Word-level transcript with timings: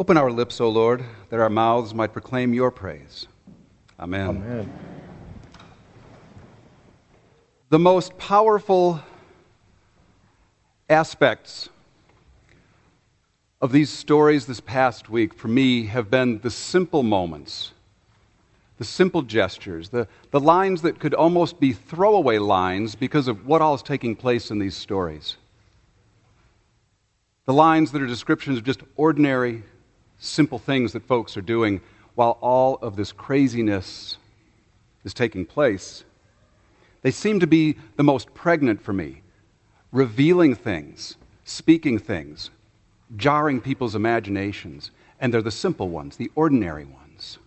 Open 0.00 0.16
our 0.16 0.30
lips, 0.30 0.62
O 0.62 0.70
Lord, 0.70 1.04
that 1.28 1.40
our 1.40 1.50
mouths 1.50 1.92
might 1.92 2.14
proclaim 2.14 2.54
your 2.54 2.70
praise. 2.70 3.26
Amen. 3.98 4.28
Amen. 4.28 4.72
The 7.68 7.78
most 7.78 8.16
powerful 8.16 9.02
aspects 10.88 11.68
of 13.60 13.72
these 13.72 13.90
stories 13.90 14.46
this 14.46 14.58
past 14.58 15.10
week 15.10 15.34
for 15.34 15.48
me 15.48 15.84
have 15.84 16.10
been 16.10 16.38
the 16.38 16.50
simple 16.50 17.02
moments, 17.02 17.72
the 18.78 18.84
simple 18.84 19.20
gestures, 19.20 19.90
the, 19.90 20.08
the 20.30 20.40
lines 20.40 20.80
that 20.80 20.98
could 20.98 21.12
almost 21.12 21.60
be 21.60 21.74
throwaway 21.74 22.38
lines 22.38 22.94
because 22.94 23.28
of 23.28 23.46
what 23.46 23.60
all 23.60 23.74
is 23.74 23.82
taking 23.82 24.16
place 24.16 24.50
in 24.50 24.58
these 24.58 24.74
stories. 24.74 25.36
The 27.44 27.52
lines 27.52 27.92
that 27.92 28.00
are 28.00 28.06
descriptions 28.06 28.56
of 28.56 28.64
just 28.64 28.80
ordinary, 28.96 29.62
simple 30.20 30.58
things 30.58 30.92
that 30.92 31.02
folks 31.02 31.36
are 31.36 31.42
doing 31.42 31.80
while 32.14 32.38
all 32.40 32.76
of 32.76 32.94
this 32.94 33.10
craziness 33.10 34.18
is 35.02 35.14
taking 35.14 35.46
place. 35.46 36.04
They 37.02 37.10
seem 37.10 37.40
to 37.40 37.46
be 37.46 37.76
the 37.96 38.02
most 38.02 38.32
pregnant 38.34 38.82
for 38.82 38.92
me, 38.92 39.22
revealing 39.90 40.54
things, 40.54 41.16
speaking 41.44 41.98
things, 41.98 42.50
jarring 43.16 43.60
people's 43.60 43.94
imaginations. 43.94 44.90
And 45.18 45.32
they're 45.32 45.42
the 45.42 45.50
simple 45.50 45.88
ones, 45.88 46.16
the 46.16 46.30
ordinary 46.34 46.84
ones. 46.84 47.38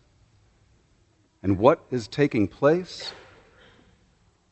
And 1.42 1.58
what 1.58 1.84
is 1.92 2.08
taking 2.08 2.48
place? 2.48 3.14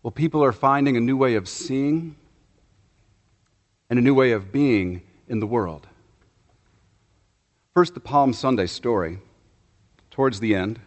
Well, 0.04 0.12
people 0.12 0.44
are 0.44 0.52
finding 0.52 0.98
a 0.98 1.02
new 1.02 1.18
way 1.18 1.36
of 1.36 1.48
seeing 1.48 2.16
and 3.90 4.00
a 4.00 4.02
new 4.02 4.14
way 4.14 4.32
of 4.32 4.52
being 4.52 5.02
in 5.28 5.40
the 5.40 5.48
world. 5.48 5.88
First, 7.74 7.94
the 7.94 8.02
Palm 8.02 8.34
Sunday 8.34 8.66
story, 8.66 9.20
towards 10.10 10.42
the 10.42 10.56
end. 10.56 10.82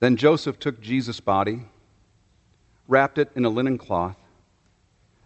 Then 0.00 0.16
Joseph 0.16 0.58
took 0.58 0.80
Jesus' 0.80 1.20
body, 1.20 1.66
wrapped 2.88 3.16
it 3.16 3.30
in 3.36 3.44
a 3.44 3.48
linen 3.48 3.78
cloth, 3.78 4.16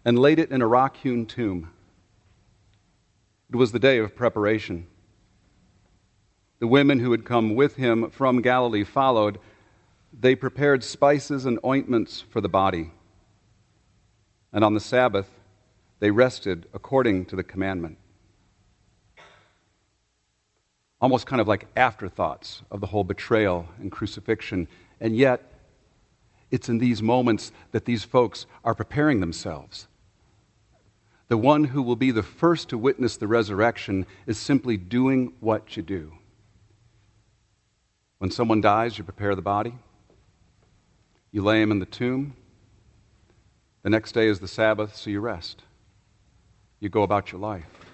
and 0.03 0.19
laid 0.19 0.37
it 0.37 0.51
in 0.51 0.61
a 0.61 0.67
rock 0.67 0.97
hewn 0.97 1.25
tomb. 1.25 1.71
It 3.49 3.55
was 3.55 3.71
the 3.71 3.79
day 3.79 3.97
of 3.97 4.15
preparation. 4.15 4.85
The 6.59 6.67
women 6.67 6.99
who 6.99 7.09
had 7.09 7.25
come 7.25 7.55
with 7.55 7.77
him 7.77 8.11
from 8.11 8.43
Galilee 8.43 8.83
followed. 8.83 9.39
They 10.13 10.35
prepared 10.35 10.83
spices 10.83 11.47
and 11.47 11.59
ointments 11.65 12.21
for 12.21 12.41
the 12.41 12.49
body. 12.49 12.91
And 14.53 14.63
on 14.63 14.75
the 14.75 14.79
Sabbath, 14.79 15.29
they 15.99 16.11
rested 16.11 16.67
according 16.75 17.25
to 17.25 17.35
the 17.35 17.43
commandment. 17.43 17.97
Almost 21.01 21.27
kind 21.27 21.41
of 21.41 21.47
like 21.47 21.67
afterthoughts 21.75 22.61
of 22.71 22.81
the 22.81 22.87
whole 22.87 23.03
betrayal 23.03 23.67
and 23.79 23.91
crucifixion. 23.91 24.67
And 24.99 25.15
yet, 25.15 25.51
it's 26.51 26.69
in 26.69 26.77
these 26.77 27.01
moments 27.01 27.51
that 27.71 27.85
these 27.85 28.03
folks 28.03 28.45
are 28.63 28.73
preparing 28.73 29.19
themselves 29.19 29.87
the 31.27 31.37
one 31.37 31.63
who 31.63 31.81
will 31.81 31.95
be 31.95 32.11
the 32.11 32.23
first 32.23 32.69
to 32.69 32.77
witness 32.77 33.17
the 33.17 33.27
resurrection 33.27 34.05
is 34.27 34.37
simply 34.37 34.77
doing 34.77 35.33
what 35.39 35.75
you 35.75 35.83
do. 35.83 36.13
When 38.19 38.31
someone 38.31 38.61
dies, 38.61 38.97
you 38.97 39.03
prepare 39.03 39.35
the 39.35 39.41
body, 39.41 39.75
you 41.31 41.43
lay 41.43 41.61
him 41.61 41.71
in 41.71 41.79
the 41.79 41.85
tomb. 41.85 42.35
The 43.83 43.89
next 43.89 44.13
day 44.13 44.27
is 44.27 44.39
the 44.39 44.47
Sabbath, 44.47 44.95
so 44.95 45.09
you 45.09 45.19
rest. 45.19 45.63
You 46.79 46.89
go 46.89 47.03
about 47.03 47.31
your 47.31 47.41
life. 47.41 47.84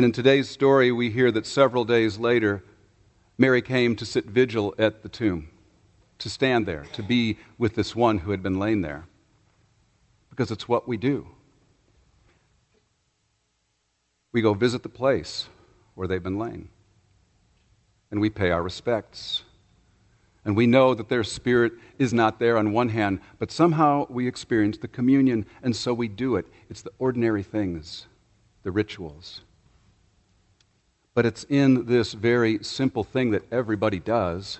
And 0.00 0.06
in 0.06 0.12
today's 0.12 0.48
story, 0.48 0.90
we 0.90 1.10
hear 1.10 1.30
that 1.30 1.44
several 1.44 1.84
days 1.84 2.16
later, 2.16 2.64
Mary 3.36 3.60
came 3.60 3.94
to 3.96 4.06
sit 4.06 4.24
vigil 4.24 4.74
at 4.78 5.02
the 5.02 5.10
tomb, 5.10 5.50
to 6.20 6.30
stand 6.30 6.64
there, 6.64 6.86
to 6.94 7.02
be 7.02 7.36
with 7.58 7.74
this 7.74 7.94
one 7.94 8.16
who 8.16 8.30
had 8.30 8.42
been 8.42 8.58
laid 8.58 8.82
there 8.82 9.04
because 10.30 10.50
it's 10.50 10.66
what 10.66 10.88
we 10.88 10.96
do. 10.96 11.26
We 14.32 14.40
go 14.40 14.54
visit 14.54 14.82
the 14.82 14.88
place 14.88 15.50
where 15.96 16.08
they've 16.08 16.22
been 16.22 16.38
laid, 16.38 16.68
and 18.10 18.22
we 18.22 18.30
pay 18.30 18.50
our 18.50 18.62
respects. 18.62 19.42
And 20.46 20.56
we 20.56 20.66
know 20.66 20.94
that 20.94 21.10
their 21.10 21.24
spirit 21.24 21.74
is 21.98 22.14
not 22.14 22.38
there 22.38 22.56
on 22.56 22.72
one 22.72 22.88
hand, 22.88 23.20
but 23.38 23.52
somehow 23.52 24.06
we 24.08 24.26
experience 24.26 24.78
the 24.78 24.88
communion, 24.88 25.44
and 25.62 25.76
so 25.76 25.92
we 25.92 26.08
do 26.08 26.36
it. 26.36 26.46
It's 26.70 26.80
the 26.80 26.92
ordinary 26.98 27.42
things, 27.42 28.06
the 28.62 28.72
rituals. 28.72 29.42
But 31.20 31.26
it's 31.26 31.44
in 31.50 31.84
this 31.84 32.14
very 32.14 32.64
simple 32.64 33.04
thing 33.04 33.32
that 33.32 33.42
everybody 33.52 33.98
does 33.98 34.58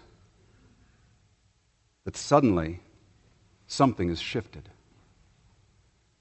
that 2.04 2.18
suddenly 2.18 2.80
something 3.66 4.10
is 4.10 4.20
shifted. 4.20 4.68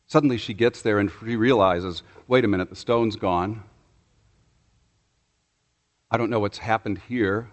Suddenly 0.08 0.38
she 0.38 0.54
gets 0.54 0.82
there 0.82 0.98
and 0.98 1.12
she 1.12 1.36
realizes 1.36 2.04
wait 2.30 2.46
a 2.46 2.48
minute, 2.48 2.70
the 2.70 2.78
stone's 2.78 3.18
gone. 3.18 3.64
I 6.10 6.16
don't 6.16 6.30
know 6.30 6.40
what's 6.40 6.60
happened 6.60 7.02
here. 7.10 7.50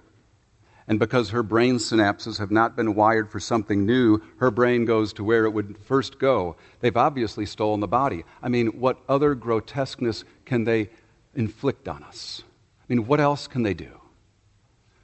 And 0.86 1.00
because 1.00 1.30
her 1.30 1.42
brain 1.42 1.78
synapses 1.78 2.38
have 2.38 2.52
not 2.52 2.76
been 2.76 2.94
wired 2.94 3.32
for 3.32 3.40
something 3.40 3.84
new, 3.84 4.22
her 4.36 4.52
brain 4.52 4.84
goes 4.84 5.12
to 5.14 5.24
where 5.24 5.44
it 5.44 5.50
would 5.50 5.76
first 5.76 6.20
go. 6.20 6.54
They've 6.78 6.96
obviously 6.96 7.46
stolen 7.46 7.80
the 7.80 7.88
body. 7.88 8.22
I 8.40 8.48
mean, 8.48 8.78
what 8.78 9.00
other 9.08 9.34
grotesqueness 9.34 10.22
can 10.44 10.62
they 10.62 10.90
inflict 11.34 11.88
on 11.88 12.04
us? 12.04 12.44
I 12.88 12.94
mean, 12.94 13.06
what 13.06 13.20
else 13.20 13.48
can 13.48 13.62
they 13.62 13.74
do? 13.74 14.00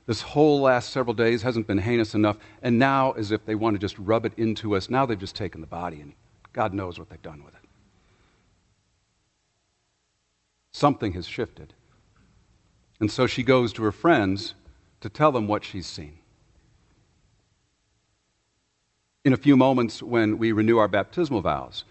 This 0.07 0.23
whole 0.23 0.61
last 0.61 0.91
several 0.91 1.15
days 1.15 1.43
hasn't 1.43 1.67
been 1.67 1.79
heinous 1.79 2.15
enough, 2.15 2.37
and 2.63 2.79
now, 2.79 3.13
as 3.13 3.33
if 3.33 3.45
they 3.45 3.55
want 3.55 3.75
to 3.75 3.79
just 3.79 3.99
rub 3.99 4.25
it 4.25 4.33
into 4.37 4.77
us, 4.77 4.91
now 4.91 5.07
they've 5.07 5.19
just 5.19 5.37
taken 5.37 5.61
the 5.61 5.67
body 5.67 6.01
and 6.01 6.13
God 6.53 6.75
knows 6.75 6.99
what 6.99 7.09
they've 7.09 7.23
done 7.23 7.43
with 7.45 7.55
it. 7.55 7.61
Something 10.73 11.13
has 11.13 11.27
shifted. 11.27 11.75
And 13.01 13.11
so 13.11 13.27
she 13.27 13.43
goes 13.43 13.73
to 13.75 13.83
her 13.83 13.93
friends 13.93 14.55
to 15.01 15.09
tell 15.09 15.33
them 15.33 15.49
what 15.49 15.65
she's 15.65 15.87
seen. 15.87 16.19
In 19.25 19.33
a 19.33 19.37
few 19.37 19.57
moments, 19.57 20.03
when 20.03 20.39
we 20.39 20.53
renew 20.53 20.79
our 20.79 20.89
baptismal 20.89 21.43
vows, 21.43 21.85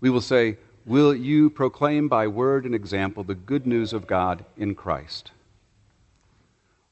we 0.00 0.10
will 0.10 0.20
say, 0.20 0.58
Will 0.84 1.14
you 1.14 1.48
proclaim 1.48 2.08
by 2.08 2.26
word 2.26 2.64
and 2.64 2.74
example 2.74 3.22
the 3.22 3.34
good 3.34 3.66
news 3.66 3.92
of 3.92 4.06
God 4.06 4.44
in 4.56 4.74
Christ? 4.74 5.30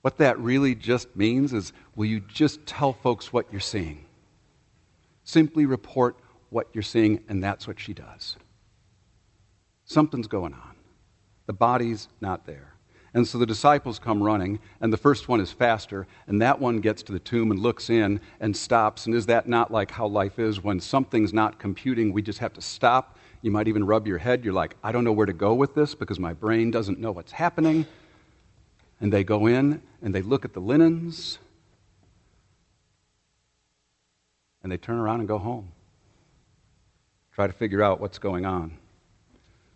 What 0.03 0.19
that 0.19 0.39
really 0.39 0.75
just 0.75 1.15
means 1.17 1.53
is, 1.53 1.73
will 1.97 2.07
you 2.07 2.21
just 2.21 2.65
tell 2.67 2.93
folks 2.93 3.33
what 3.33 3.47
you're 3.51 3.61
seeing? 3.61 4.05
Simply 5.25 5.67
report 5.67 6.17
what 6.51 6.69
you're 6.73 6.83
seeing, 6.83 7.21
and 7.29 7.43
that's 7.43 7.67
what 7.67 7.79
she 7.79 7.93
does. 7.93 8.37
Something's 9.85 10.29
going 10.29 10.55
on. 10.55 10.77
The 11.47 11.53
body's 11.53 12.09
not 12.21 12.47
there. 12.47 12.75
And 13.13 13.27
so 13.27 13.39
the 13.39 13.47
disciples 13.47 13.99
come 13.99 14.23
running, 14.23 14.61
and 14.81 14.93
the 14.93 14.97
first 14.97 15.29
one 15.29 15.41
is 15.41 15.51
faster, 15.51 16.07
and 16.29 16.41
that 16.41 16.61
one 16.61 16.79
gets 16.79 17.03
to 17.03 17.13
the 17.13 17.19
tomb 17.19 17.51
and 17.51 17.59
looks 17.59 17.91
in 17.91 18.21
and 18.39 18.57
stops. 18.57 19.07
And 19.07 19.15
is 19.17 19.27
that 19.27 19.49
not 19.49 19.73
like 19.73 19.91
how 19.91 20.07
life 20.07 20.39
is? 20.39 20.63
When 20.63 20.79
something's 20.79 21.33
not 21.33 21.59
computing, 21.59 22.13
we 22.13 22.23
just 22.23 22.39
have 22.39 22.53
to 22.55 22.63
stop. 22.63 23.19
You 23.43 23.51
might 23.51 23.69
even 23.69 23.85
rub 23.85 24.07
your 24.07 24.19
head. 24.19 24.45
You're 24.45 24.55
like, 24.55 24.77
I 24.83 24.93
don't 24.93 25.05
know 25.05 25.13
where 25.13 25.27
to 25.27 25.33
go 25.33 25.55
with 25.55 25.75
this 25.75 25.95
because 25.95 26.19
my 26.19 26.33
brain 26.33 26.71
doesn't 26.71 26.99
know 26.99 27.13
what's 27.13 27.33
happening. 27.33 27.87
And 29.01 29.13
they 29.13 29.25
go 29.25 29.47
in 29.47 29.83
and 30.03 30.15
they 30.15 30.23
look 30.23 30.45
at 30.45 30.53
the 30.53 30.61
linens, 30.61 31.39
and 34.63 34.71
they 34.71 34.77
turn 34.77 34.99
around 34.99 35.21
and 35.21 35.29
go 35.29 35.39
home 35.39 35.73
try 37.41 37.47
to 37.47 37.53
figure 37.55 37.83
out 37.83 38.01
what's 38.01 38.19
going 38.19 38.45
on. 38.45 38.77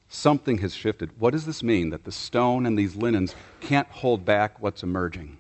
Something 0.09 0.59
has 0.59 0.75
shifted. 0.75 1.19
What 1.19 1.31
does 1.31 1.47
this 1.47 1.63
mean? 1.63 1.89
That 1.89 2.05
the 2.05 2.13
stone 2.13 2.67
and 2.67 2.79
these 2.79 2.95
linens 2.95 3.35
can't 3.61 3.89
hold 3.89 4.27
back 4.27 4.61
what's 4.61 4.83
emerging. 4.83 5.39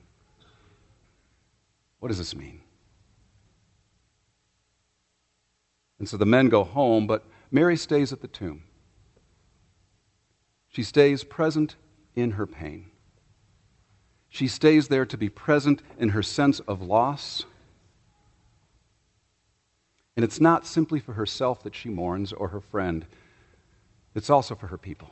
What 2.00 2.08
does 2.08 2.16
this 2.16 2.34
mean? 2.34 2.62
And 5.98 6.08
so 6.08 6.16
the 6.16 6.24
men 6.24 6.48
go 6.48 6.64
home, 6.64 7.06
but 7.06 7.26
Mary 7.54 7.76
stays 7.76 8.12
at 8.12 8.20
the 8.20 8.28
tomb. 8.28 8.64
She 10.68 10.82
stays 10.82 11.24
present 11.24 11.76
in 12.14 12.32
her 12.32 12.46
pain. 12.46 12.90
She 14.28 14.48
stays 14.48 14.88
there 14.88 15.06
to 15.06 15.16
be 15.16 15.28
present 15.28 15.80
in 15.96 16.10
her 16.10 16.22
sense 16.22 16.60
of 16.60 16.82
loss 16.82 17.44
and 20.16 20.24
it's 20.24 20.40
not 20.40 20.66
simply 20.66 21.00
for 21.00 21.14
herself 21.14 21.62
that 21.62 21.74
she 21.74 21.88
mourns 21.88 22.32
or 22.32 22.48
her 22.48 22.60
friend, 22.60 23.04
it's 24.14 24.30
also 24.30 24.54
for 24.54 24.68
her 24.68 24.78
people. 24.78 25.10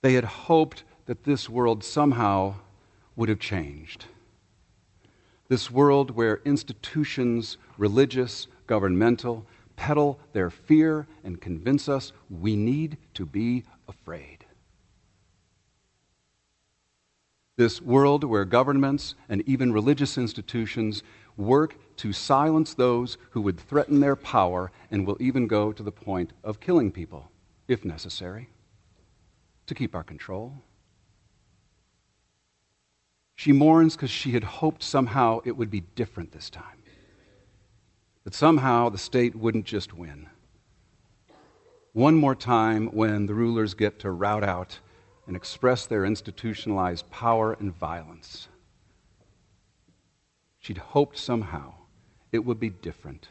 They 0.00 0.14
had 0.14 0.24
hoped 0.24 0.84
that 1.06 1.24
this 1.24 1.48
world 1.48 1.84
somehow 1.84 2.54
would 3.16 3.28
have 3.28 3.38
changed. 3.38 4.06
This 5.48 5.70
world 5.70 6.10
where 6.10 6.40
institutions, 6.44 7.58
religious, 7.76 8.46
governmental, 8.66 9.46
peddle 9.76 10.18
their 10.32 10.50
fear 10.50 11.06
and 11.22 11.40
convince 11.40 11.88
us 11.88 12.12
we 12.30 12.56
need 12.56 12.96
to 13.14 13.26
be 13.26 13.64
afraid. 13.88 14.44
This 17.56 17.80
world 17.80 18.24
where 18.24 18.44
governments 18.44 19.14
and 19.28 19.42
even 19.48 19.72
religious 19.72 20.18
institutions 20.18 21.02
work 21.36 21.76
to 21.96 22.12
silence 22.12 22.74
those 22.74 23.16
who 23.30 23.40
would 23.42 23.58
threaten 23.58 24.00
their 24.00 24.16
power 24.16 24.72
and 24.90 25.06
will 25.06 25.16
even 25.20 25.46
go 25.46 25.72
to 25.72 25.82
the 25.82 25.92
point 25.92 26.32
of 26.42 26.60
killing 26.60 26.90
people, 26.90 27.30
if 27.68 27.84
necessary, 27.84 28.48
to 29.66 29.74
keep 29.74 29.94
our 29.94 30.02
control. 30.02 30.52
She 33.36 33.52
mourns 33.52 33.96
because 33.96 34.10
she 34.10 34.32
had 34.32 34.44
hoped 34.44 34.82
somehow 34.82 35.40
it 35.44 35.56
would 35.56 35.70
be 35.70 35.80
different 35.80 36.32
this 36.32 36.50
time. 36.50 36.83
That 38.24 38.34
somehow 38.34 38.88
the 38.88 38.98
state 38.98 39.34
wouldn't 39.34 39.66
just 39.66 39.92
win. 39.92 40.28
One 41.92 42.16
more 42.16 42.34
time 42.34 42.88
when 42.88 43.26
the 43.26 43.34
rulers 43.34 43.74
get 43.74 44.00
to 44.00 44.10
rout 44.10 44.42
out 44.42 44.80
and 45.26 45.36
express 45.36 45.86
their 45.86 46.04
institutionalized 46.04 47.10
power 47.10 47.52
and 47.52 47.72
violence. 47.72 48.48
She'd 50.58 50.78
hoped 50.78 51.18
somehow 51.18 51.74
it 52.32 52.44
would 52.44 52.58
be 52.58 52.70
different. 52.70 53.28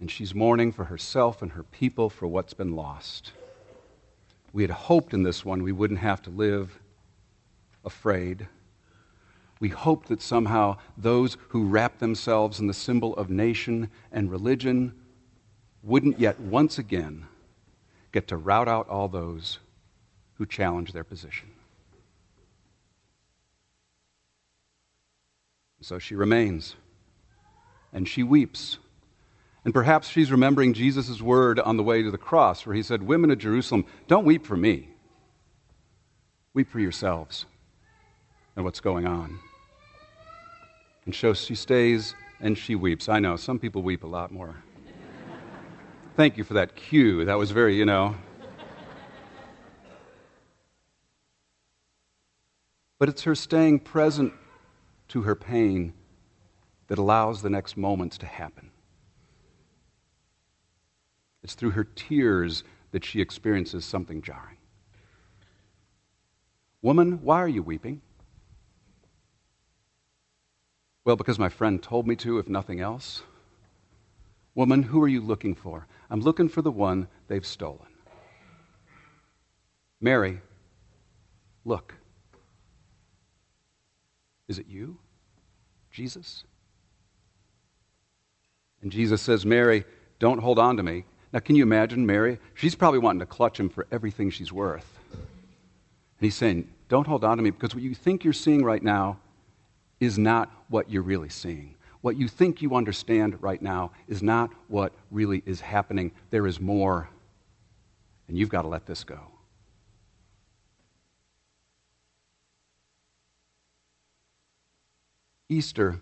And 0.00 0.10
she's 0.10 0.34
mourning 0.34 0.72
for 0.72 0.84
herself 0.84 1.40
and 1.40 1.52
her 1.52 1.62
people 1.62 2.10
for 2.10 2.26
what's 2.26 2.54
been 2.54 2.74
lost. 2.74 3.32
We 4.52 4.62
had 4.62 4.70
hoped 4.70 5.14
in 5.14 5.22
this 5.22 5.44
one 5.44 5.62
we 5.62 5.72
wouldn't 5.72 6.00
have 6.00 6.22
to 6.22 6.30
live 6.30 6.80
afraid. 7.84 8.48
We 9.64 9.70
hoped 9.70 10.08
that 10.08 10.20
somehow 10.20 10.76
those 10.98 11.38
who 11.48 11.64
wrap 11.64 11.98
themselves 11.98 12.60
in 12.60 12.66
the 12.66 12.74
symbol 12.74 13.16
of 13.16 13.30
nation 13.30 13.88
and 14.12 14.30
religion 14.30 14.92
wouldn't 15.82 16.20
yet 16.20 16.38
once 16.38 16.78
again 16.78 17.26
get 18.12 18.28
to 18.28 18.36
rout 18.36 18.68
out 18.68 18.90
all 18.90 19.08
those 19.08 19.60
who 20.34 20.44
challenge 20.44 20.92
their 20.92 21.02
position. 21.02 21.48
So 25.80 25.98
she 25.98 26.14
remains, 26.14 26.76
and 27.90 28.06
she 28.06 28.22
weeps. 28.22 28.76
And 29.64 29.72
perhaps 29.72 30.08
she's 30.08 30.30
remembering 30.30 30.74
Jesus' 30.74 31.22
word 31.22 31.58
on 31.58 31.78
the 31.78 31.82
way 31.82 32.02
to 32.02 32.10
the 32.10 32.18
cross, 32.18 32.66
where 32.66 32.76
he 32.76 32.82
said, 32.82 33.02
Women 33.02 33.30
of 33.30 33.38
Jerusalem, 33.38 33.86
don't 34.08 34.26
weep 34.26 34.44
for 34.44 34.58
me. 34.58 34.90
Weep 36.52 36.68
for 36.68 36.80
yourselves 36.80 37.46
and 38.56 38.64
what's 38.66 38.80
going 38.80 39.06
on. 39.06 39.40
And 41.06 41.14
so 41.14 41.34
she 41.34 41.54
stays 41.54 42.14
and 42.40 42.56
she 42.56 42.74
weeps. 42.74 43.08
I 43.08 43.20
know, 43.20 43.36
some 43.36 43.58
people 43.58 43.82
weep 43.82 44.04
a 44.04 44.06
lot 44.06 44.32
more. 44.32 44.56
Thank 46.16 46.38
you 46.38 46.44
for 46.44 46.54
that 46.54 46.76
cue. 46.76 47.24
That 47.24 47.38
was 47.38 47.50
very, 47.50 47.76
you 47.76 47.84
know. 47.84 48.14
But 52.98 53.08
it's 53.08 53.22
her 53.24 53.34
staying 53.34 53.80
present 53.80 54.32
to 55.08 55.22
her 55.22 55.34
pain 55.34 55.92
that 56.86 56.98
allows 56.98 57.42
the 57.42 57.50
next 57.50 57.76
moments 57.76 58.16
to 58.18 58.26
happen. 58.26 58.70
It's 61.42 61.54
through 61.54 61.72
her 61.72 61.84
tears 61.84 62.64
that 62.92 63.04
she 63.04 63.20
experiences 63.20 63.84
something 63.84 64.22
jarring. 64.22 64.56
Woman, 66.80 67.20
why 67.22 67.38
are 67.38 67.48
you 67.48 67.62
weeping? 67.62 68.00
Well, 71.04 71.16
because 71.16 71.38
my 71.38 71.48
friend 71.50 71.82
told 71.82 72.06
me 72.06 72.16
to, 72.16 72.38
if 72.38 72.48
nothing 72.48 72.80
else. 72.80 73.22
Woman, 74.54 74.82
who 74.84 75.02
are 75.02 75.08
you 75.08 75.20
looking 75.20 75.54
for? 75.54 75.86
I'm 76.10 76.20
looking 76.20 76.48
for 76.48 76.62
the 76.62 76.70
one 76.70 77.08
they've 77.28 77.44
stolen. 77.44 77.88
Mary, 80.00 80.40
look. 81.64 81.94
Is 84.48 84.58
it 84.58 84.66
you, 84.66 84.98
Jesus? 85.90 86.44
And 88.82 88.92
Jesus 88.92 89.22
says, 89.22 89.44
Mary, 89.44 89.84
don't 90.18 90.38
hold 90.38 90.58
on 90.58 90.76
to 90.76 90.82
me. 90.82 91.04
Now, 91.32 91.40
can 91.40 91.56
you 91.56 91.62
imagine 91.64 92.06
Mary? 92.06 92.38
She's 92.54 92.74
probably 92.74 93.00
wanting 93.00 93.20
to 93.20 93.26
clutch 93.26 93.58
him 93.58 93.68
for 93.68 93.86
everything 93.90 94.30
she's 94.30 94.52
worth. 94.52 94.98
And 95.12 95.20
he's 96.20 96.36
saying, 96.36 96.68
Don't 96.88 97.06
hold 97.06 97.24
on 97.24 97.38
to 97.38 97.42
me 97.42 97.50
because 97.50 97.74
what 97.74 97.82
you 97.82 97.94
think 97.94 98.22
you're 98.22 98.32
seeing 98.32 98.62
right 98.62 98.82
now 98.82 99.18
is 100.04 100.18
not 100.18 100.50
what 100.68 100.90
you're 100.90 101.02
really 101.02 101.28
seeing. 101.28 101.74
What 102.00 102.16
you 102.16 102.28
think 102.28 102.60
you 102.60 102.74
understand 102.74 103.42
right 103.42 103.62
now 103.62 103.92
is 104.08 104.22
not 104.22 104.50
what 104.68 104.92
really 105.10 105.42
is 105.46 105.60
happening. 105.60 106.12
There 106.30 106.46
is 106.46 106.60
more, 106.60 107.08
and 108.28 108.36
you've 108.36 108.50
got 108.50 108.62
to 108.62 108.68
let 108.68 108.86
this 108.86 109.04
go. 109.04 109.20
Easter 115.48 116.00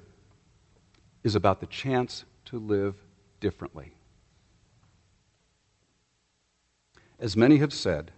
is 1.22 1.34
about 1.34 1.60
the 1.60 1.66
chance 1.66 2.24
to 2.46 2.58
live 2.58 2.94
differently. 3.40 3.92
As 7.18 7.36
many 7.36 7.58
have 7.58 7.72
said, 7.72 8.10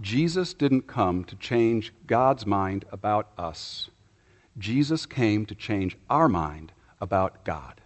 Jesus 0.00 0.52
didn't 0.54 0.86
come 0.86 1.24
to 1.24 1.36
change 1.36 1.92
God's 2.06 2.46
mind 2.46 2.84
about 2.92 3.30
us. 3.38 3.90
Jesus 4.58 5.06
came 5.06 5.46
to 5.46 5.54
change 5.54 5.96
our 6.10 6.28
mind 6.28 6.72
about 7.00 7.44
God. 7.44 7.80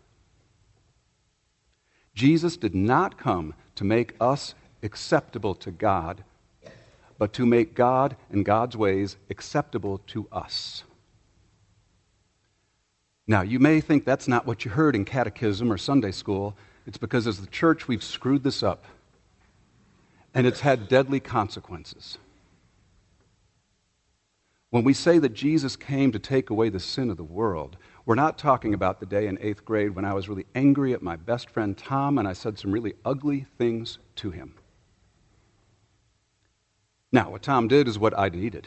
Jesus 2.15 2.57
did 2.57 2.75
not 2.75 3.19
come 3.19 3.55
to 3.77 3.85
make 3.85 4.15
us 4.21 4.55
acceptable 4.83 5.55
to 5.57 5.71
God, 5.71 6.25
but 7.19 7.33
to 7.35 7.47
make 7.47 7.75
God 7.75 8.17
and 8.31 8.45
God's 8.45 8.77
ways 8.77 9.17
acceptable 9.31 9.99
to 10.09 10.27
us. 10.33 10.85
Now, 13.27 13.43
you 13.43 13.59
may 13.59 13.81
think 13.81 14.05
that's 14.05 14.29
not 14.29 14.47
what 14.47 14.65
you 14.65 14.73
heard 14.73 14.97
in 14.97 15.05
catechism 15.05 15.73
or 15.73 15.79
Sunday 15.79 16.11
school. 16.11 16.57
It's 16.87 16.99
because 16.99 17.27
as 17.27 17.41
the 17.41 17.47
church, 17.47 17.87
we've 17.87 18.03
screwed 18.03 18.43
this 18.43 18.63
up. 18.63 18.85
And 20.35 20.47
it's 20.47 20.61
had 20.61 20.89
deadly 20.89 21.21
consequences. 21.21 22.19
When 24.73 24.85
we 24.85 24.95
say 24.95 25.19
that 25.19 25.35
Jesus 25.35 25.77
came 25.77 26.13
to 26.13 26.19
take 26.19 26.49
away 26.49 26.71
the 26.71 26.81
sin 26.81 27.11
of 27.11 27.19
the 27.19 27.23
world, 27.23 27.77
we're 28.07 28.15
not 28.15 28.39
talking 28.39 28.73
about 28.73 29.01
the 29.01 29.07
day 29.07 29.27
in 29.27 29.37
eighth 29.43 29.67
grade 29.67 29.95
when 29.95 30.07
I 30.07 30.15
was 30.15 30.31
really 30.31 30.47
angry 30.55 30.95
at 30.95 31.03
my 31.03 31.15
best 31.15 31.51
friend 31.51 31.77
Tom 31.77 32.17
and 32.17 32.27
I 32.27 32.33
said 32.33 32.59
some 32.59 32.73
really 32.73 32.95
ugly 33.05 33.45
things 33.59 33.99
to 34.17 34.31
him. 34.31 34.55
Now, 37.13 37.29
what 37.31 37.43
Tom 37.43 37.69
did 37.69 37.87
is 37.87 37.99
what 37.99 38.19
I 38.19 38.31
needed. 38.31 38.67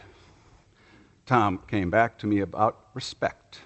Tom 1.26 1.64
came 1.68 1.90
back 1.90 2.20
to 2.20 2.28
me 2.28 2.40
about 2.42 2.86
respect 2.94 3.62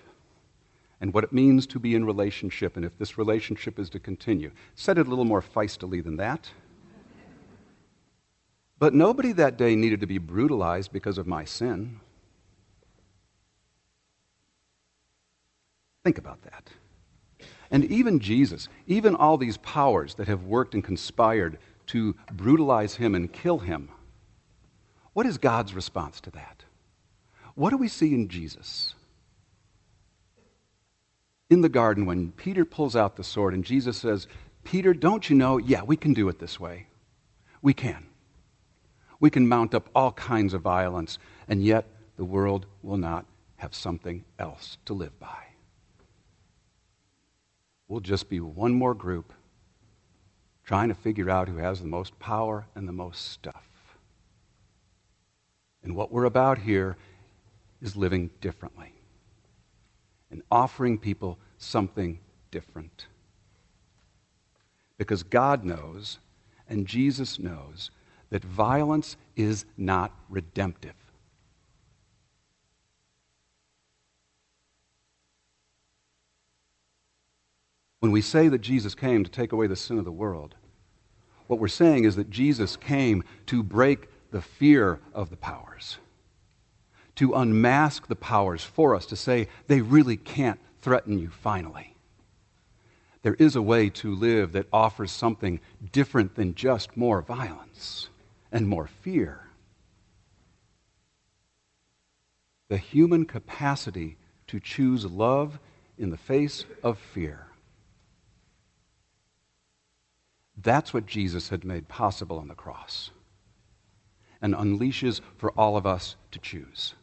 and 1.01 1.13
what 1.13 1.25
it 1.25 1.33
means 1.33 1.67
to 1.67 1.77
be 1.77 1.93
in 1.93 2.05
relationship 2.05 2.77
and 2.77 2.85
if 2.85 2.97
this 2.97 3.17
relationship 3.17 3.77
is 3.77 3.89
to 3.89 3.99
continue. 3.99 4.51
Said 4.75 4.97
it 4.97 5.07
a 5.07 5.09
little 5.09 5.25
more 5.25 5.41
feistily 5.41 6.01
than 6.01 6.15
that. 6.15 6.49
But 8.77 8.93
nobody 8.93 9.33
that 9.33 9.57
day 9.57 9.75
needed 9.75 9.99
to 9.99 10.07
be 10.07 10.19
brutalized 10.19 10.93
because 10.93 11.17
of 11.17 11.27
my 11.27 11.43
sin. 11.43 11.99
Think 16.03 16.17
about 16.17 16.41
that. 16.43 16.69
And 17.71 17.85
even 17.85 18.19
Jesus, 18.19 18.67
even 18.87 19.15
all 19.15 19.37
these 19.37 19.57
powers 19.57 20.15
that 20.15 20.27
have 20.27 20.43
worked 20.43 20.73
and 20.73 20.83
conspired 20.83 21.57
to 21.87 22.15
brutalize 22.31 22.95
him 22.95 23.15
and 23.15 23.31
kill 23.31 23.59
him, 23.59 23.89
what 25.13 25.25
is 25.25 25.37
God's 25.37 25.73
response 25.73 26.21
to 26.21 26.31
that? 26.31 26.63
What 27.55 27.71
do 27.71 27.77
we 27.77 27.87
see 27.87 28.13
in 28.13 28.29
Jesus? 28.29 28.95
In 31.49 31.61
the 31.61 31.69
garden, 31.69 32.05
when 32.05 32.31
Peter 32.31 32.63
pulls 32.63 32.95
out 32.95 33.15
the 33.15 33.23
sword 33.23 33.53
and 33.53 33.65
Jesus 33.65 33.97
says, 33.97 34.27
Peter, 34.63 34.93
don't 34.93 35.29
you 35.29 35.35
know? 35.35 35.57
Yeah, 35.57 35.83
we 35.83 35.97
can 35.97 36.13
do 36.13 36.29
it 36.29 36.39
this 36.39 36.59
way. 36.59 36.87
We 37.61 37.73
can. 37.73 38.05
We 39.19 39.29
can 39.29 39.47
mount 39.47 39.73
up 39.73 39.89
all 39.93 40.11
kinds 40.13 40.53
of 40.53 40.61
violence, 40.61 41.17
and 41.47 41.63
yet 41.63 41.85
the 42.17 42.23
world 42.23 42.65
will 42.81 42.97
not 42.97 43.25
have 43.57 43.75
something 43.75 44.23
else 44.37 44.77
to 44.85 44.93
live 44.93 45.19
by 45.19 45.48
we'll 47.89 47.99
just 47.99 48.29
be 48.29 48.39
one 48.39 48.73
more 48.73 48.93
group 48.93 49.33
trying 50.63 50.87
to 50.87 50.95
figure 50.95 51.29
out 51.29 51.49
who 51.49 51.57
has 51.57 51.81
the 51.81 51.87
most 51.87 52.17
power 52.19 52.67
and 52.75 52.87
the 52.87 52.93
most 52.93 53.31
stuff. 53.31 53.67
And 55.83 55.95
what 55.95 56.11
we're 56.11 56.25
about 56.25 56.59
here 56.59 56.95
is 57.81 57.95
living 57.95 58.29
differently 58.39 58.93
and 60.29 60.43
offering 60.51 60.99
people 60.99 61.39
something 61.57 62.19
different. 62.51 63.07
Because 64.97 65.23
God 65.23 65.63
knows 65.63 66.19
and 66.69 66.85
Jesus 66.85 67.39
knows 67.39 67.89
that 68.29 68.43
violence 68.43 69.17
is 69.35 69.65
not 69.75 70.13
redemptive. 70.29 70.93
When 77.99 78.11
we 78.11 78.21
say 78.21 78.47
that 78.47 78.59
Jesus 78.59 78.95
came 78.95 79.23
to 79.23 79.31
take 79.31 79.51
away 79.51 79.67
the 79.67 79.75
sin 79.75 79.99
of 79.99 80.05
the 80.05 80.11
world, 80.11 80.55
what 81.47 81.59
we're 81.59 81.67
saying 81.67 82.05
is 82.05 82.15
that 82.15 82.29
Jesus 82.29 82.77
came 82.77 83.23
to 83.47 83.63
break 83.63 84.07
the 84.31 84.41
fear 84.41 84.99
of 85.13 85.29
the 85.29 85.35
powers, 85.35 85.97
to 87.15 87.33
unmask 87.33 88.07
the 88.07 88.15
powers 88.15 88.63
for 88.63 88.95
us, 88.95 89.05
to 89.07 89.15
say 89.15 89.47
they 89.67 89.81
really 89.81 90.15
can't 90.15 90.59
threaten 90.81 91.17
you 91.19 91.29
finally. 91.29 91.95
There 93.21 93.33
is 93.33 93.57
a 93.57 93.61
way 93.61 93.89
to 93.89 94.15
live 94.15 94.53
that 94.53 94.67
offers 94.71 95.11
something 95.11 95.59
different 95.91 96.35
than 96.35 96.55
just 96.55 96.95
more 96.95 97.21
violence 97.21 98.09
and 98.51 98.67
more 98.67 98.87
fear. 98.87 99.41
The 102.69 102.77
human 102.77 103.25
capacity 103.25 104.15
to 104.47 104.59
choose 104.59 105.05
love 105.05 105.59
in 105.97 106.11
the 106.11 106.17
face 106.17 106.63
of 106.81 106.97
fear. 106.97 107.48
That's 110.61 110.93
what 110.93 111.05
Jesus 111.05 111.49
had 111.49 111.63
made 111.63 111.87
possible 111.87 112.37
on 112.37 112.49
the 112.49 112.55
cross 112.55 113.11
and 114.41 114.53
unleashes 114.53 115.21
for 115.37 115.51
all 115.51 115.77
of 115.77 115.85
us 115.85 116.15
to 116.31 116.39
choose. 116.39 116.95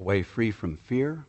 A 0.00 0.02
way 0.02 0.22
free 0.22 0.50
from 0.50 0.76
fear, 0.76 1.26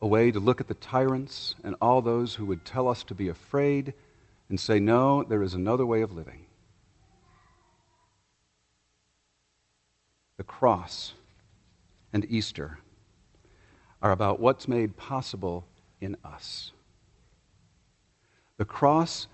a 0.00 0.06
way 0.06 0.30
to 0.30 0.40
look 0.40 0.60
at 0.60 0.68
the 0.68 0.74
tyrants 0.74 1.54
and 1.62 1.74
all 1.80 2.00
those 2.00 2.34
who 2.34 2.46
would 2.46 2.64
tell 2.64 2.88
us 2.88 3.04
to 3.04 3.14
be 3.14 3.28
afraid 3.28 3.92
and 4.48 4.58
say, 4.58 4.78
no, 4.78 5.22
there 5.22 5.42
is 5.42 5.52
another 5.52 5.84
way 5.84 6.00
of 6.00 6.12
living. 6.12 6.46
The 10.38 10.44
cross 10.44 11.12
and 12.12 12.24
Easter 12.30 12.78
are 14.02 14.12
about 14.12 14.40
what's 14.40 14.68
made 14.68 14.96
possible 14.96 15.66
in 16.00 16.16
us. 16.24 16.72
The 18.58 18.64
cross 18.64 19.28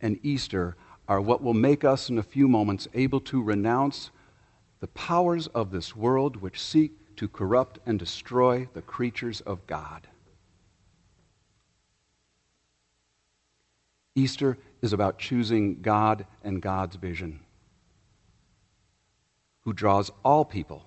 and 0.00 0.18
Easter 0.22 0.76
are 1.08 1.20
what 1.20 1.42
will 1.42 1.54
make 1.54 1.84
us, 1.84 2.08
in 2.08 2.18
a 2.18 2.22
few 2.22 2.48
moments, 2.48 2.88
able 2.94 3.20
to 3.20 3.42
renounce 3.42 4.10
the 4.80 4.88
powers 4.88 5.46
of 5.48 5.70
this 5.70 5.94
world 5.94 6.36
which 6.36 6.60
seek 6.60 6.92
to 7.16 7.28
corrupt 7.28 7.78
and 7.86 7.98
destroy 7.98 8.68
the 8.74 8.82
creatures 8.82 9.40
of 9.42 9.66
God. 9.66 10.06
Easter 14.14 14.58
is 14.82 14.92
about 14.92 15.18
choosing 15.18 15.82
God 15.82 16.26
and 16.42 16.60
God's 16.60 16.96
vision, 16.96 17.40
who 19.60 19.72
draws 19.72 20.10
all 20.24 20.44
people 20.44 20.84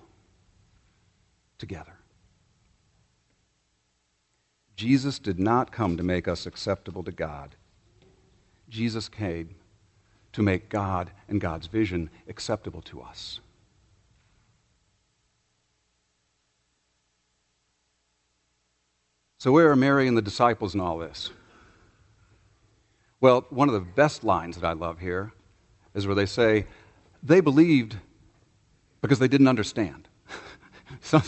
together. 1.58 1.99
Jesus 4.80 5.18
did 5.18 5.38
not 5.38 5.72
come 5.72 5.98
to 5.98 6.02
make 6.02 6.26
us 6.26 6.46
acceptable 6.46 7.04
to 7.04 7.12
God. 7.12 7.54
Jesus 8.70 9.10
came 9.10 9.56
to 10.32 10.42
make 10.42 10.70
God 10.70 11.10
and 11.28 11.38
God's 11.38 11.66
vision 11.66 12.08
acceptable 12.26 12.80
to 12.80 13.02
us. 13.02 13.40
So, 19.36 19.52
where 19.52 19.70
are 19.70 19.76
Mary 19.76 20.08
and 20.08 20.16
the 20.16 20.22
disciples 20.22 20.74
in 20.74 20.80
all 20.80 20.96
this? 20.96 21.28
Well, 23.20 23.44
one 23.50 23.68
of 23.68 23.74
the 23.74 23.80
best 23.80 24.24
lines 24.24 24.56
that 24.56 24.66
I 24.66 24.72
love 24.72 24.98
here 24.98 25.34
is 25.92 26.06
where 26.06 26.16
they 26.16 26.24
say, 26.24 26.64
they 27.22 27.40
believed 27.40 27.98
because 29.02 29.18
they 29.18 29.28
didn't 29.28 29.48
understand. 29.48 30.08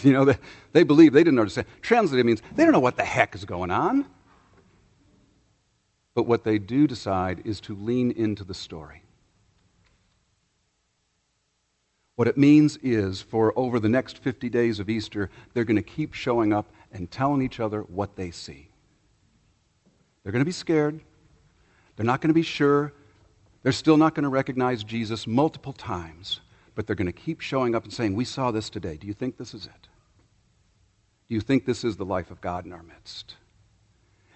You 0.02 0.12
know, 0.12 0.24
they, 0.24 0.38
they 0.72 0.82
believed 0.82 1.14
they 1.14 1.24
didn't 1.24 1.38
understand. 1.38 1.66
Translated 1.80 2.26
means 2.26 2.42
they 2.54 2.64
don't 2.64 2.72
know 2.72 2.80
what 2.80 2.96
the 2.96 3.04
heck 3.04 3.34
is 3.34 3.44
going 3.44 3.70
on. 3.70 4.06
But 6.14 6.24
what 6.24 6.44
they 6.44 6.58
do 6.58 6.86
decide 6.86 7.42
is 7.44 7.60
to 7.62 7.74
lean 7.74 8.10
into 8.10 8.44
the 8.44 8.54
story. 8.54 9.02
What 12.16 12.28
it 12.28 12.36
means 12.36 12.76
is 12.82 13.22
for 13.22 13.52
over 13.58 13.80
the 13.80 13.88
next 13.88 14.18
50 14.18 14.50
days 14.50 14.78
of 14.78 14.90
Easter, 14.90 15.30
they're 15.54 15.64
going 15.64 15.76
to 15.76 15.82
keep 15.82 16.12
showing 16.12 16.52
up 16.52 16.70
and 16.92 17.10
telling 17.10 17.40
each 17.40 17.58
other 17.58 17.80
what 17.82 18.16
they 18.16 18.30
see. 18.30 18.68
They're 20.22 20.32
going 20.32 20.42
to 20.42 20.46
be 20.48 20.52
scared. 20.52 21.00
They're 21.96 22.06
not 22.06 22.20
going 22.20 22.28
to 22.28 22.34
be 22.34 22.42
sure. 22.42 22.92
They're 23.62 23.72
still 23.72 23.96
not 23.96 24.14
going 24.14 24.24
to 24.24 24.28
recognize 24.28 24.84
Jesus 24.84 25.26
multiple 25.26 25.72
times, 25.72 26.40
but 26.74 26.86
they're 26.86 26.96
going 26.96 27.06
to 27.06 27.12
keep 27.12 27.40
showing 27.40 27.74
up 27.74 27.84
and 27.84 27.92
saying, 27.92 28.14
We 28.14 28.24
saw 28.24 28.50
this 28.50 28.70
today. 28.70 28.96
Do 28.96 29.06
you 29.06 29.14
think 29.14 29.36
this 29.36 29.54
is 29.54 29.66
it? 29.66 29.88
Do 31.28 31.34
you 31.34 31.40
think 31.40 31.64
this 31.64 31.84
is 31.84 31.96
the 31.96 32.04
life 32.04 32.30
of 32.30 32.40
God 32.40 32.66
in 32.66 32.72
our 32.72 32.82
midst? 32.82 33.36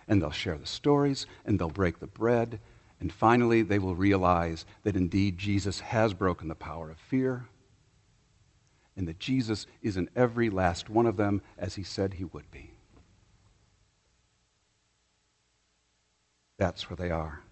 And 0.08 0.22
they'll 0.22 0.30
share 0.30 0.58
the 0.58 0.66
stories 0.66 1.26
and 1.44 1.58
they'll 1.58 1.68
break 1.68 1.98
the 1.98 2.06
bread. 2.06 2.60
And 3.00 3.12
finally, 3.12 3.62
they 3.62 3.78
will 3.78 3.94
realize 3.94 4.64
that 4.84 4.96
indeed 4.96 5.36
Jesus 5.36 5.80
has 5.80 6.14
broken 6.14 6.48
the 6.48 6.54
power 6.54 6.90
of 6.90 6.98
fear 6.98 7.46
and 8.96 9.06
that 9.06 9.18
Jesus 9.18 9.66
is 9.82 9.96
in 9.96 10.08
every 10.16 10.48
last 10.48 10.88
one 10.88 11.06
of 11.06 11.16
them 11.16 11.42
as 11.58 11.74
he 11.74 11.82
said 11.82 12.14
he 12.14 12.24
would 12.24 12.50
be. 12.50 12.70
That's 16.58 16.88
where 16.88 16.96
they 16.96 17.10
are. 17.10 17.42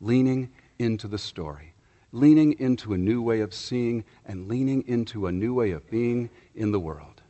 Leaning 0.00 0.50
into 0.78 1.08
the 1.08 1.18
story, 1.18 1.72
leaning 2.12 2.52
into 2.58 2.92
a 2.92 2.98
new 2.98 3.20
way 3.20 3.40
of 3.40 3.52
seeing, 3.52 4.04
and 4.24 4.48
leaning 4.48 4.82
into 4.86 5.26
a 5.26 5.32
new 5.32 5.54
way 5.54 5.70
of 5.70 5.90
being 5.90 6.30
in 6.54 6.72
the 6.72 6.80
world. 6.80 7.22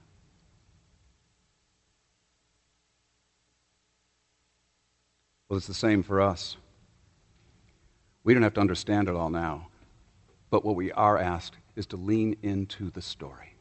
Well, 5.48 5.56
it's 5.56 5.66
the 5.66 5.74
same 5.74 6.02
for 6.02 6.20
us. 6.20 6.56
We 8.24 8.34
don't 8.34 8.42
have 8.42 8.54
to 8.54 8.60
understand 8.60 9.08
it 9.08 9.14
all 9.14 9.30
now, 9.30 9.68
but 10.50 10.64
what 10.64 10.74
we 10.74 10.90
are 10.92 11.16
asked 11.16 11.56
is 11.76 11.86
to 11.86 11.96
lean 11.96 12.36
into 12.42 12.90
the 12.90 13.02
story. 13.02 13.54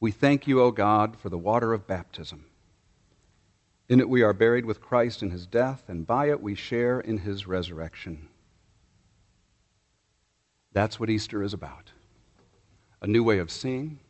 We 0.00 0.10
thank 0.10 0.46
you, 0.46 0.60
O 0.60 0.70
God, 0.70 1.18
for 1.18 1.28
the 1.28 1.38
water 1.38 1.72
of 1.72 1.86
baptism. 1.86 2.46
In 3.88 4.00
it 4.00 4.08
we 4.08 4.22
are 4.22 4.32
buried 4.32 4.64
with 4.64 4.80
Christ 4.80 5.22
in 5.22 5.30
his 5.30 5.46
death, 5.46 5.84
and 5.88 6.06
by 6.06 6.30
it 6.30 6.42
we 6.42 6.54
share 6.54 7.00
in 7.00 7.18
his 7.18 7.46
resurrection. 7.46 8.28
That's 10.72 10.98
what 10.98 11.10
Easter 11.10 11.42
is 11.42 11.54
about 11.54 11.92
a 13.00 13.06
new 13.06 13.22
way 13.22 13.38
of 13.38 13.50
seeing 13.50 14.00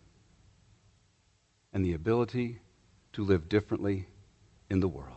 and 1.73 1.85
the 1.85 1.95
ability 1.95 2.61
to 3.13 3.25
live 3.25 3.49
differently 3.49 4.07
in 4.71 4.79
the 4.79 4.87
world. 4.87 5.14